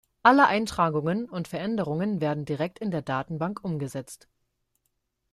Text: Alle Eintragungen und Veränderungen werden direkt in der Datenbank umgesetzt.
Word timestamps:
Alle 0.23 0.47
Eintragungen 0.47 1.29
und 1.29 1.47
Veränderungen 1.47 2.21
werden 2.21 2.43
direkt 2.43 2.79
in 2.79 2.89
der 2.89 3.03
Datenbank 3.03 3.63
umgesetzt. 3.63 4.27